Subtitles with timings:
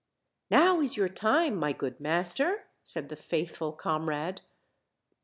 [0.49, 4.41] "Now is your time, my good master," said the faithful Comrade.